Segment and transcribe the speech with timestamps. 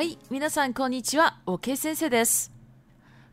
[0.00, 2.50] はい皆さんこんにちはおけ先生です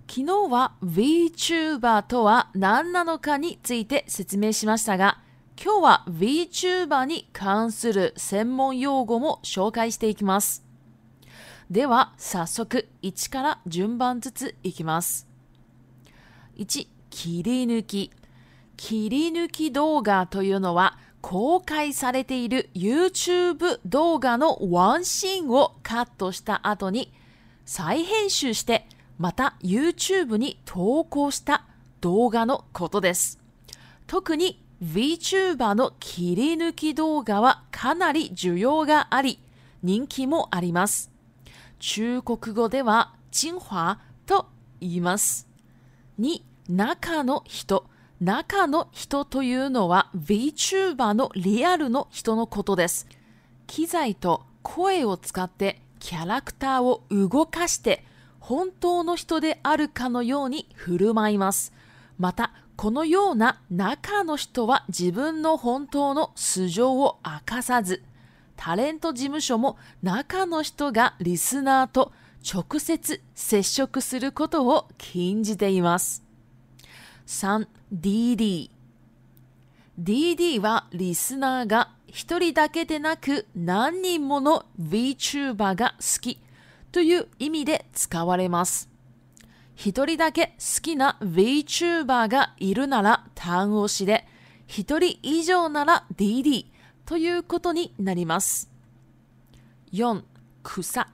[0.05, 5.21] 昨日は VTuber とは何なのかについて説明しましたが
[5.63, 10.65] 今日は VTuber に関する専門用語も紹介していきます
[11.71, 15.25] では早速1から順番ずついきます
[16.57, 18.11] 1切り抜き
[18.75, 27.11] 切り抜き動画というのは公開されている YouTube 動画のワンシーンをカットした後に
[27.65, 28.85] 再編集して
[29.17, 31.65] また YouTube に投稿した
[32.01, 33.39] 動画のことです。
[34.05, 39.39] 特に VTuber の切り抜き動画はかなり需要があり
[39.81, 41.11] 人気もあります。
[41.79, 44.47] 中国語では、チンファと
[44.79, 45.47] 言います。
[46.17, 47.85] に、中の人、
[48.19, 53.07] 中の人というのは VTuber のリアルの人のことです。
[53.67, 58.03] 機材と声を使ってキャラクターを動かして
[58.39, 61.73] 本当の人であるかのように振る舞います。
[62.17, 68.03] また、このような中の人は自分の本当の素性を明かさず、
[68.55, 72.11] タレント事務所も中の人がリスナーと
[72.43, 76.23] 直接接触することを禁じています。
[77.27, 77.67] 3.
[77.93, 78.69] DD。
[79.97, 86.37] DD はリスナーが一人だけでなく何人もの VTuber が好き
[86.91, 88.89] という意味で使われます。
[89.75, 94.27] 一人だけ好きな VTuber がいるなら単押しで、
[94.67, 96.65] 一人以上なら DD
[97.05, 98.69] ということになります。
[99.93, 100.23] 4.
[100.63, 101.07] 草。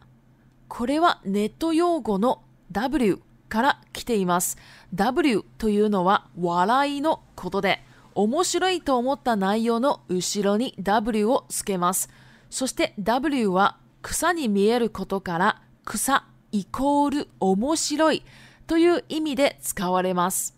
[0.68, 2.42] これはネット用語の
[2.72, 3.22] W
[3.54, 4.58] から来ています。
[4.96, 7.84] W というのは笑いのことで、
[8.16, 12.10] 面白いと思った内容の後ろに W をつけます。
[12.50, 18.24] そして W は草に見えることから草イコール面白い
[18.66, 20.58] という意味で使われます。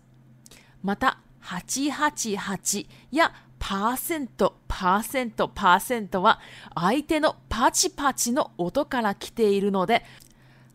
[0.82, 6.40] また、888やパーセント、パーセント、パーセントは
[6.74, 10.02] 相手のパチパチの音から来ているので、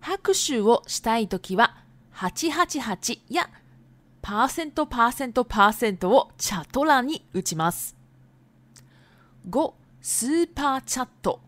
[0.01, 1.77] 拍手をしたいときは
[2.15, 3.49] 888や
[4.21, 7.95] パーセントパーセントパーセントをチャット欄に打ちます。
[9.49, 11.39] 5、スーパーチャット。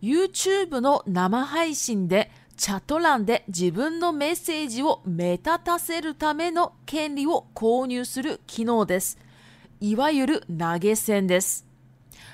[0.00, 9.18] YouTube の生配信でチャット欄で自分のメッセージを目立たせるための権利を購入する機能です。
[9.80, 11.66] いわゆる投げ銭です。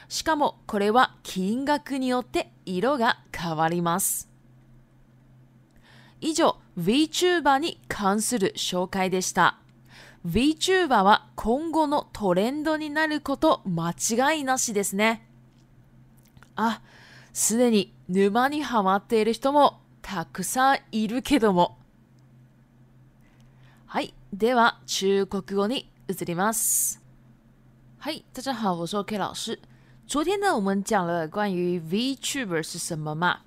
[0.09, 4.34] しかもこれは金額によって色が変わります。
[6.27, 9.59] 以上 VTuber に関する紹介でした
[10.27, 15.27] VTuber は今後のトレンドになること間違いなしですね
[16.57, 16.81] あ
[17.35, 21.77] すでに沼にはまっている人もたくさんいるけども
[23.85, 27.03] はいでは中国語に移ります
[27.99, 29.61] はい大家好我是 OK 老师
[30.09, 33.43] 昨天呢我们讲了关于 VTuber 是什么嘛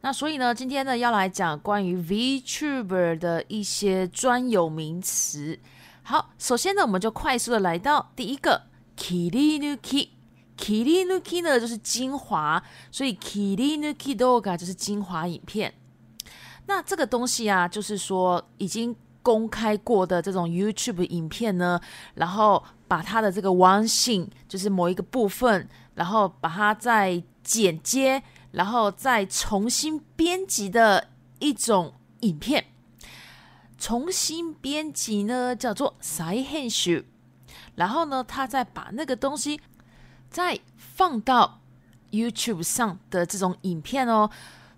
[0.00, 5.58] 那所以呢，今天呢要来讲关于 Vtuber 的一些专有名词。
[6.02, 8.62] 好，首先呢，我们就快速的来到第一个
[8.96, 10.10] k i r y u k i
[10.56, 14.16] k i r y u k i 呢就是精华，所以 k i r y u k i
[14.16, 15.74] Doga 就是精华影片。
[16.66, 21.80] 那这个东西啊，就是说已经公开过的这种 YouTube 影片呢，
[22.14, 28.22] 然后把它的这个 One n Thing，就是某一个部分，然后把它再剪接。
[28.52, 31.08] 然后再重新编辑的
[31.40, 32.64] 一种影片，
[33.76, 37.04] 重新编辑呢叫做 sidehandshoo，
[37.76, 39.60] 然后呢，他再把那个东西
[40.30, 41.60] 再放到
[42.10, 44.28] YouTube 上的这种影片哦，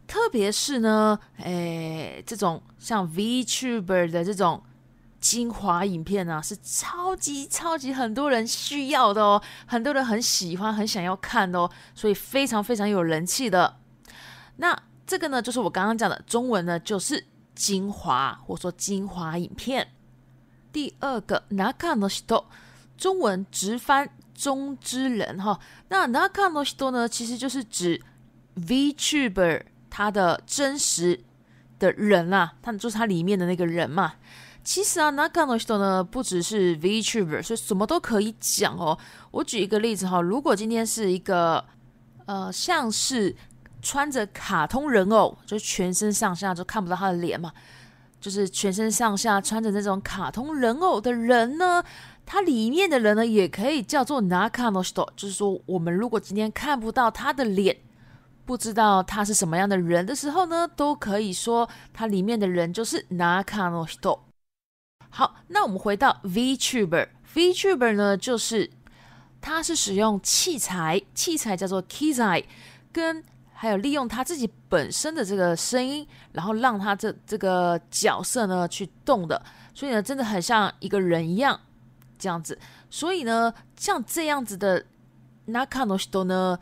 [0.08, 4.62] 特别是呢，哎，这种像 Vtuber 的这种。
[5.20, 13.76] 精华影片啊，是超级超级很多人需要的哦，很多人很喜欢很想要看哦，所以非常非常有人气的。
[14.56, 14.76] 那
[15.06, 17.24] 这个呢，就是我刚刚讲的中文呢，就是
[17.54, 19.86] 精华或说精华影片。
[20.72, 22.46] 第二个 naka no o
[22.96, 25.60] 中文直翻中之人哈。
[25.88, 28.00] 那 naka no o 呢，其实就是指
[28.54, 31.20] v tuber 他的真实
[31.78, 34.14] 的人啊，他们就是他里面的那个人嘛。
[34.62, 38.96] 其实啊，naka no shito 呢不只是 v t u b e r 所以什么都可以讲哦。
[39.30, 41.64] 我举一个例子哈，如果今天是一个
[42.26, 43.34] 呃，像是
[43.80, 47.50] 穿着卡通人偶，就全身上下就看不到他的脸嘛，
[48.20, 51.82] 就是全身上下穿着那种卡通人偶的人呢，
[52.26, 57.74] 他里面的人呢也可以叫做 naka no shito，就是说我们如果今天看不到他的脸，
[58.44, 64.29] 不知道他是什么样的人的时候呢，都可以说他里面的人就是 naka no shito。
[65.12, 67.08] 好，那我们回到 Vtuber。
[67.34, 68.68] Vtuber 呢，就是
[69.40, 72.44] 它是使用器材，器材叫做 Keyi，
[72.92, 73.22] 跟
[73.52, 79.40] 还有利用他自己本身的这个声音，然后让他这这个角色呢去动的，
[79.74, 81.60] 所以呢，真的很像一个人一样
[82.18, 82.56] 这样子。
[82.88, 84.80] 所以呢，像这样子的
[85.48, 86.58] Nakano s h i o 呢。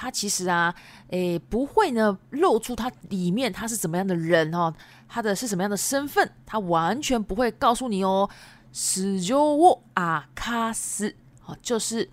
[0.00, 0.74] 他其实啊，
[1.10, 4.72] 诶，不会呢露出他里面他是怎么样的人哦，
[5.06, 8.26] 他的是什么样的身份，他完全不会告诉你哦。
[8.72, 11.14] 是就我阿卡斯，
[11.44, 12.08] 哦，就是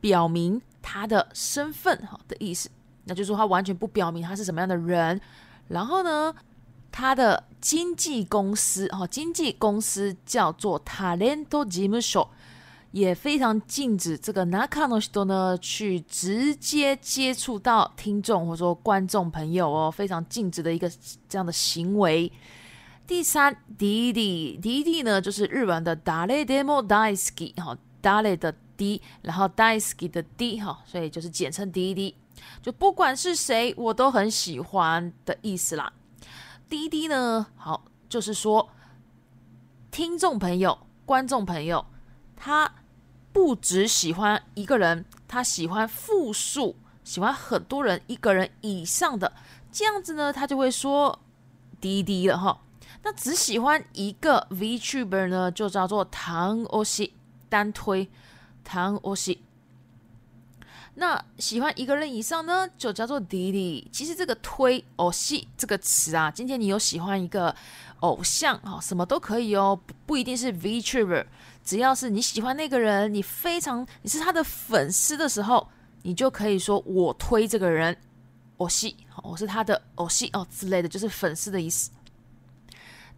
[0.00, 2.70] 表明他的身份哈的意思。
[3.06, 5.20] 那就是说他完全不表明他是什么样的人。
[5.66, 6.32] 然后呢，
[6.92, 12.30] 他的经纪公司哈，经纪公司叫做 Talent o m s h 所。
[12.92, 20.90] 也非常禁止这个 Nakano s o 呢去直接接触到听众或者说观众朋友哦，非常禁止的一个
[21.28, 22.30] 这样的行为。
[23.06, 32.14] 第三，DD，DD 呢就是日文的 Dale Demo Daisuki 哈，Dale 的 D，然后 Daisuki 的 D 哈，所以就是简称 DD，
[32.60, 35.92] 就不管是谁，我都很喜欢的意思啦。
[36.68, 38.68] DD 呢，好，就是说
[39.90, 40.76] 听众朋友、
[41.06, 41.86] 观众朋友，
[42.34, 42.72] 他。
[43.32, 49.32] 不只喜欢一个人，他喜欢复数，喜欢很多人，一个人以上的
[49.70, 51.16] 这样子呢，他就会说
[51.80, 52.60] 滴滴了哈。
[53.02, 56.56] 那只喜欢一个 Vtuber 呢，就叫做单
[57.72, 58.08] 推
[59.02, 59.42] 欧西。
[60.94, 63.88] 那喜欢一个人以上呢，就叫做滴滴。
[63.90, 67.54] 其实这个推西这个词啊，今天你有喜欢一个？
[68.00, 71.24] 偶像啊，什么都可以哦，不不一定是 Vtuber，
[71.64, 75.68] 只要是你喜欢那个人，你非常你是他的粉丝的时候，
[76.02, 77.96] 你就可以说“我推这个人
[78.56, 78.92] ”，“我是
[79.22, 81.90] 我是他的”“偶系”哦之类的就是粉丝的意思。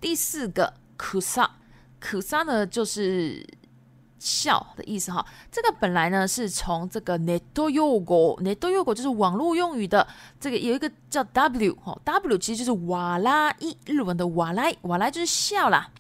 [0.01, 3.47] 第四个，Kusa，Kusa 呢就是。
[4.25, 10.07] 笑的意思哈，这个本来呢是从这个ネット用語，ネット用語就是网络用语的，
[10.39, 15.91] 这个有一个叫 W，哈 W 其实就是瓦拉伊日文的瓦拉，瓦拉就是笑啦，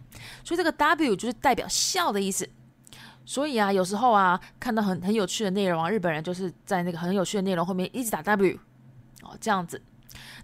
[0.44, 2.48] 所以这个 W 就是代表笑的意思。
[3.26, 8.56] 所以啊，有时候啊看到很很有趣的内容，啊，日本人就是在那个很有趣的内容后面一直打 W，
[9.22, 9.80] 哦这样子，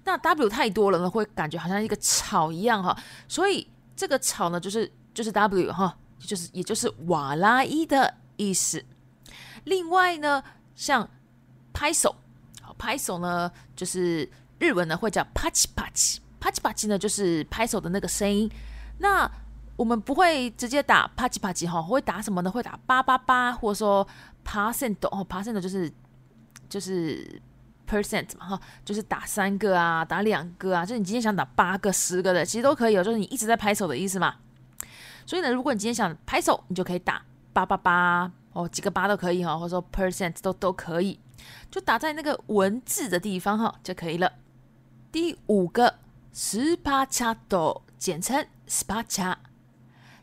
[0.02, 2.96] 那 W 太多了呢，会感觉好像一个草一样哈，
[3.28, 5.96] 所以这个草呢就是就是 W 哈。
[6.20, 8.84] 就是，也就是瓦拉伊的意思。
[9.64, 10.42] 另外呢，
[10.74, 11.08] 像
[11.72, 12.14] 拍手，
[12.62, 14.28] 好拍手呢，就是
[14.58, 18.50] 日文呢会叫啪叽啪叽，啪叽啪叽呢就是拍手的那个声音。
[18.98, 19.30] 那
[19.76, 22.50] 我们不会直接打啪叽啪叽哈，会打什么呢？
[22.50, 24.06] 会打八八八，或者说
[24.44, 25.90] percent 哦，percent 就是
[26.68, 27.40] 就是
[27.88, 34.34] percent 嘛哈，就是打三个啊，打两个啊，就是你今天想打八个、十个的，其实都可以，哦，就是你一直在拍手的意思嘛。
[35.28, 37.22] 所以呢，如果你今天想拍手，你就可以打
[37.52, 41.20] 八八八哦，几个八都可以哈，或者说 percent 都都可以，
[41.70, 44.32] 就打在那个文字的地方哈就可以了。
[45.12, 45.96] 第五个
[46.32, 49.38] s 十 a t o 简称 s c h a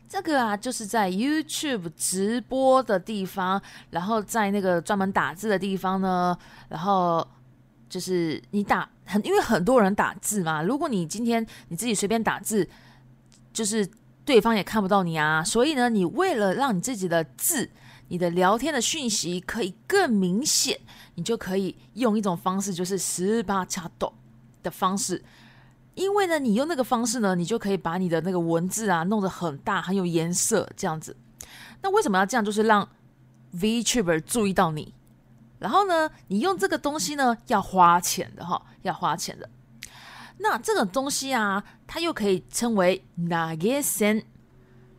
[0.08, 6.36] 这个啊就是在 YouTube 直播的地方，然后在那个专门打字的地方呢，
[6.68, 7.24] 然后
[7.88, 12.68] 就是你打很，因为很多人打字嘛，如果你今天你自己随便打字，
[13.52, 13.88] 就是。
[14.26, 17.70] 对方也看不到你啊，所以呢，你为了让你自己的字、
[18.08, 20.80] 你的聊天的讯息可以更明显，
[21.14, 24.12] 你就可以用一种方式，就是十八掐抖
[24.64, 25.22] 的方式。
[25.94, 31.16] 因为呢，你用那个方式呢，你就可以把你的那个文字啊弄得很大、很有颜色这样子。
[31.82, 32.44] 那为什么要这样？
[32.44, 32.86] 就是让
[33.54, 34.92] Vtuber 注意到你。
[35.60, 39.48] 然后呢，你用这个东西呢要花钱的哈，要花钱的。
[40.38, 44.22] 那这种东西啊，它又可以称为 n a g e s e n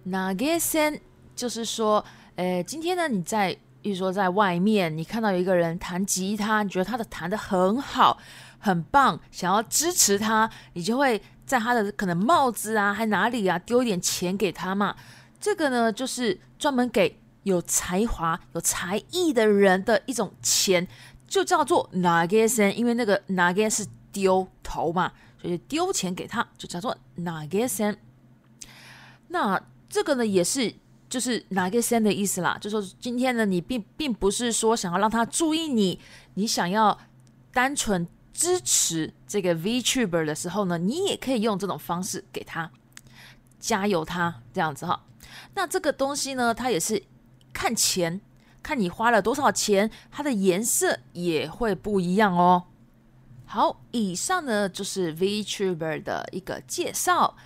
[0.06, 1.00] n a g e s e n
[1.36, 2.04] 就是说，
[2.36, 8.18] 呃，今天呢，你在，比如说在外面，你看到有一个人弹吉他，你觉得他的弹的很好，
[8.58, 14.96] 很棒，想要支持他，你就会在他的可能帽子啊，还哪里啊，丢一点钱给他嘛。
[15.40, 20.88] 这个呢，就是专门给有才华、有才艺的人的一种钱，
[21.28, 23.86] 就叫做 n a g e s e n 因为那个 n a g e s e n
[23.86, 25.12] 是丢头嘛。
[25.56, 27.98] 丢钱给他，就叫做 n a g s e n
[29.28, 30.74] 那这个呢，也是
[31.08, 32.58] 就是 n a g s e n 的意思啦。
[32.60, 36.00] 就说今天呢，你并并不是说想要让他注意你，
[36.34, 36.98] 你想要
[37.54, 42.70] 单纯支持这个 Vtuber 的时候呢，你也可以用这种方式给他
[43.60, 45.06] 加油，他这样子哈。
[45.54, 47.04] 那这个东西呢，它也是
[47.54, 48.20] 看钱，
[48.64, 52.64] 看你花了多少钱，它的颜色也会不一样哦。
[53.50, 57.38] 好，以上呢就是 Vtuber 的一个介绍。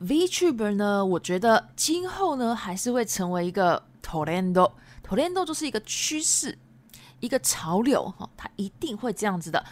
[0.00, 6.56] Vtuber 呢，我觉得今后呢还是会成为一个 Trendo，Trendo o o 就是一个趋势，
[7.18, 9.64] 一个潮流哈，它一定会这样子的。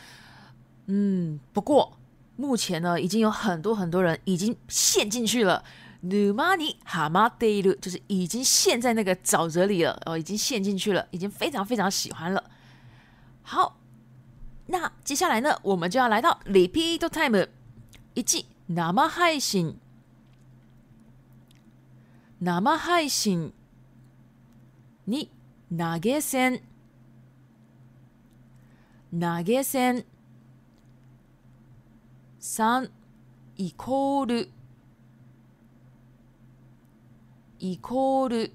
[0.87, 1.97] 嗯，不过
[2.35, 5.63] 目前呢，已经有很多很多人已经陷进去了。
[6.03, 12.43] Numani Hamadei 就是已经陷在那个沼泽里了哦，已经陷进去了，已经非常非常喜欢了。
[13.43, 13.80] 好。
[14.73, 17.49] 那接下来呢，我们就要来到 repeat time。
[18.15, 19.77] 一、生配信。
[22.41, 23.53] 生配信。
[25.09, 25.29] 2、
[25.71, 26.63] 投げ銭。
[29.11, 30.05] 投げ銭。
[32.41, 32.89] 3、
[33.57, 34.51] イコール。
[37.59, 38.53] イコール。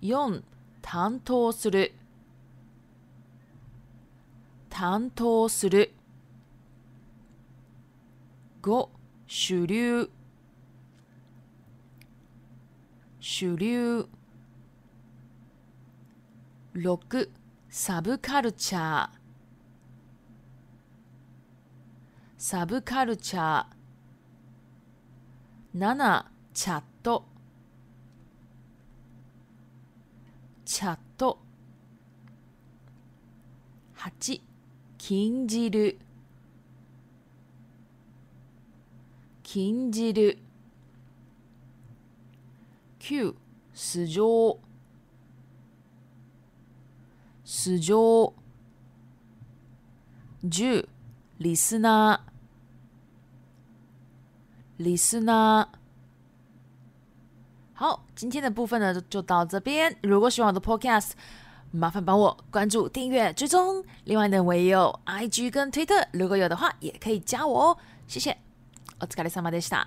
[0.00, 0.42] 4、
[0.80, 1.92] 担当する。
[4.78, 5.94] 担当する
[8.60, 8.88] 5
[9.26, 10.10] 主流
[13.18, 14.06] 主流
[16.74, 17.30] 6
[17.70, 19.10] サブカルチャー
[22.36, 27.24] サブカルチャー7チャット
[30.66, 31.38] チャット
[33.96, 34.45] 8
[35.08, 35.96] 禁じる
[39.44, 40.36] 禁じる
[42.98, 43.32] 九
[43.72, 44.58] 素性
[47.44, 48.34] 素性
[50.42, 50.88] 十
[51.38, 52.32] リスナー
[54.84, 55.76] リスナー
[57.78, 59.96] 好，今天的部分呢就到这边。
[60.02, 61.12] 如果喜欢我的 Podcast，
[61.70, 63.84] 麻烦帮我关注、订阅、追踪。
[64.04, 67.76] 另外呢，我也有 IG 跟推特，如果有的话，也可以加我哦。
[68.06, 68.36] 谢谢。
[68.98, 69.86] お疲れ様でした。